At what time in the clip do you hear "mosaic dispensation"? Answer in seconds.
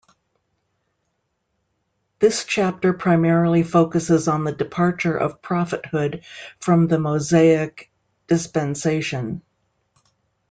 6.97-9.43